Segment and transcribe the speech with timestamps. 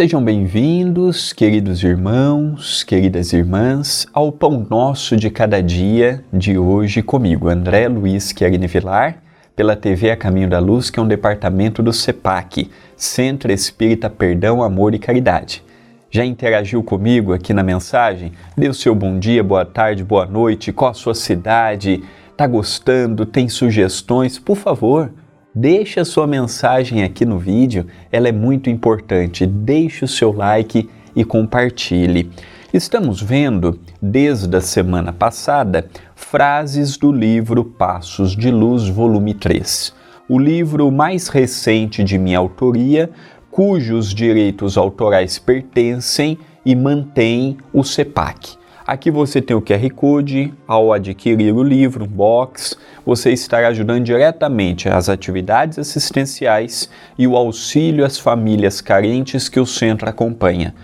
[0.00, 7.50] Sejam bem-vindos, queridos irmãos, queridas irmãs, ao Pão Nosso de Cada Dia de hoje comigo,
[7.50, 9.18] André Luiz Querini Vilar,
[9.54, 14.62] pela TV A Caminho da Luz, que é um departamento do CEPAC, Centro Espírita Perdão,
[14.62, 15.62] Amor e Caridade.
[16.10, 18.32] Já interagiu comigo aqui na mensagem?
[18.56, 22.02] O seu bom dia, boa tarde, boa noite, qual a sua cidade?
[22.38, 23.26] Tá gostando?
[23.26, 24.38] Tem sugestões?
[24.38, 25.12] Por favor,
[25.54, 29.44] Deixe a sua mensagem aqui no vídeo, ela é muito importante.
[29.44, 32.30] Deixe o seu like e compartilhe.
[32.72, 39.92] Estamos vendo, desde a semana passada, frases do livro Passos de Luz, volume 3.
[40.28, 43.10] O livro mais recente de minha autoria,
[43.50, 48.59] cujos direitos autorais pertencem e mantém o CEPAC.
[48.90, 50.52] Aqui você tem o QR Code.
[50.66, 57.36] Ao adquirir o livro, um box, você estará ajudando diretamente as atividades assistenciais e o
[57.36, 60.74] auxílio às famílias carentes que o centro acompanha.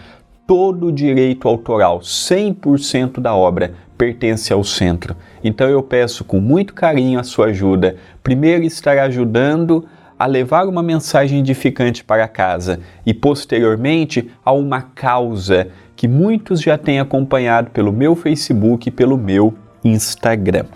[0.46, 5.16] Todo o direito autoral, 100% da obra, pertence ao centro.
[5.42, 7.96] Então eu peço com muito carinho a sua ajuda.
[8.22, 9.84] Primeiro, estará ajudando
[10.16, 16.76] a levar uma mensagem edificante para casa e, posteriormente, a uma causa que muitos já
[16.76, 20.66] têm acompanhado pelo meu Facebook e pelo meu Instagram.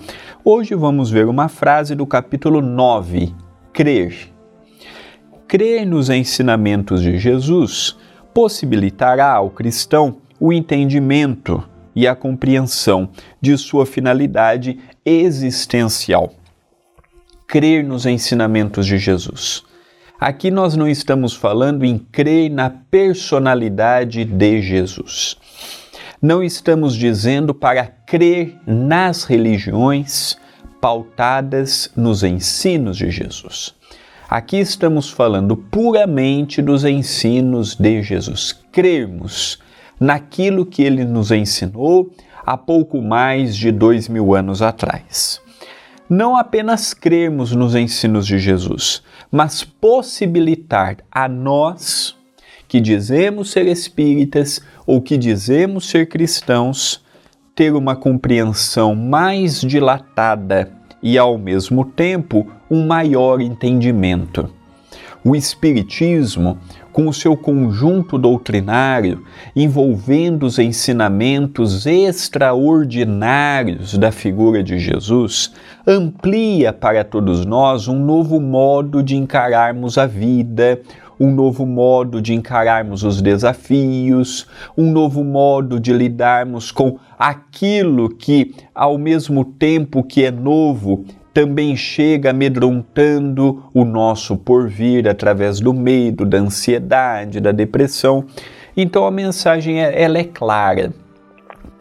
[0.43, 3.35] Hoje vamos ver uma frase do capítulo 9:
[3.73, 4.33] Crer.
[5.47, 7.97] Crer nos ensinamentos de Jesus
[8.33, 11.63] possibilitará ao cristão o entendimento
[11.95, 13.11] e a compreensão
[13.41, 16.33] de sua finalidade existencial.
[17.47, 19.65] Crer nos ensinamentos de Jesus.
[20.21, 25.35] Aqui nós não estamos falando em crer na personalidade de Jesus.
[26.21, 30.37] Não estamos dizendo para crer nas religiões
[30.79, 33.75] pautadas nos ensinos de Jesus.
[34.29, 38.53] Aqui estamos falando puramente dos ensinos de Jesus.
[38.71, 39.59] Crermos
[39.99, 42.11] naquilo que ele nos ensinou
[42.45, 45.41] há pouco mais de dois mil anos atrás
[46.11, 49.01] não apenas crermos nos ensinos de Jesus,
[49.31, 52.17] mas possibilitar a nós
[52.67, 57.01] que dizemos ser espíritas ou que dizemos ser cristãos
[57.55, 64.53] ter uma compreensão mais dilatada e, ao mesmo tempo, um maior entendimento.
[65.23, 66.57] O Espiritismo
[66.93, 69.23] com o seu conjunto doutrinário,
[69.55, 75.53] envolvendo os ensinamentos extraordinários da figura de Jesus,
[75.87, 80.81] amplia para todos nós um novo modo de encararmos a vida,
[81.21, 88.55] um novo modo de encararmos os desafios, um novo modo de lidarmos com aquilo que,
[88.75, 96.25] ao mesmo tempo que é novo, também chega amedrontando o nosso porvir através do medo,
[96.25, 98.25] da ansiedade, da depressão.
[98.77, 100.93] Então a mensagem é, ela é clara.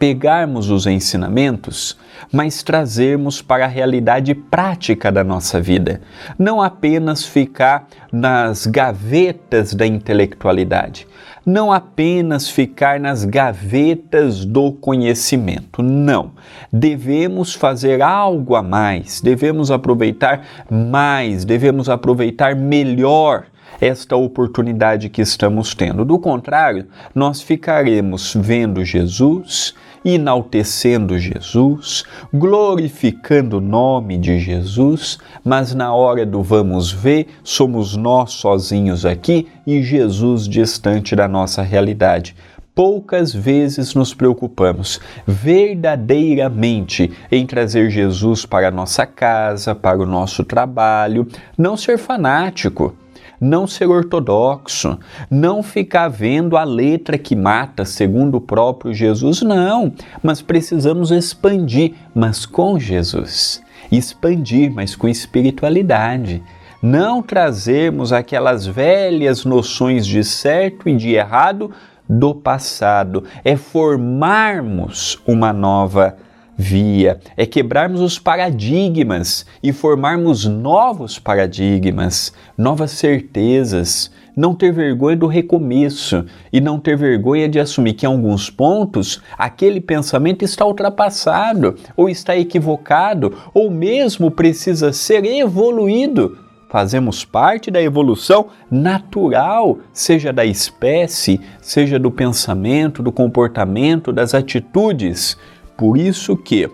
[0.00, 1.94] Pegarmos os ensinamentos,
[2.32, 6.00] mas trazermos para a realidade prática da nossa vida.
[6.38, 11.06] Não apenas ficar nas gavetas da intelectualidade,
[11.44, 15.82] não apenas ficar nas gavetas do conhecimento.
[15.82, 16.32] Não.
[16.72, 23.44] Devemos fazer algo a mais, devemos aproveitar mais, devemos aproveitar melhor
[23.80, 26.04] esta oportunidade que estamos tendo.
[26.04, 35.92] Do contrário, nós ficaremos vendo Jesus, enaltecendo Jesus, glorificando o nome de Jesus, mas na
[35.92, 42.34] hora do vamos ver, somos nós sozinhos aqui e Jesus distante da nossa realidade
[42.80, 50.44] poucas vezes nos preocupamos verdadeiramente em trazer Jesus para a nossa casa, para o nosso
[50.44, 52.94] trabalho, não ser fanático,
[53.40, 54.98] não ser ortodoxo,
[55.30, 59.92] não ficar vendo a letra que mata, segundo o próprio Jesus, não,
[60.22, 63.62] mas precisamos expandir, mas com Jesus.
[63.90, 66.42] Expandir, mas com espiritualidade.
[66.82, 71.70] Não trazermos aquelas velhas noções de certo e de errado
[72.08, 76.16] do passado, é formarmos uma nova
[76.60, 85.26] via, é quebrarmos os paradigmas e formarmos novos paradigmas, novas certezas, não ter vergonha do
[85.26, 91.76] recomeço e não ter vergonha de assumir que em alguns pontos aquele pensamento está ultrapassado
[91.96, 96.36] ou está equivocado ou mesmo precisa ser evoluído.
[96.68, 105.36] Fazemos parte da evolução natural, seja da espécie, seja do pensamento, do comportamento, das atitudes.
[105.80, 106.70] Por isso que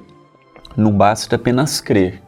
[0.76, 2.20] não basta apenas crer,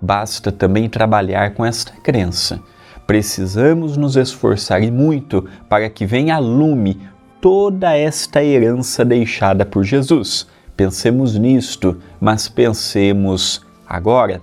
[0.00, 2.62] basta também trabalhar com esta crença.
[3.06, 6.98] Precisamos nos esforçar e muito para que venha a lume
[7.42, 10.46] toda esta herança deixada por Jesus.
[10.74, 14.40] Pensemos nisto, mas pensemos agora.